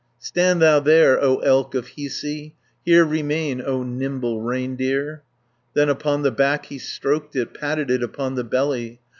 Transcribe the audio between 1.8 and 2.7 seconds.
Hiisi,